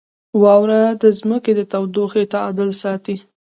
[0.41, 3.15] •واوره د ځمکې د تودوخې تعادل ساتي.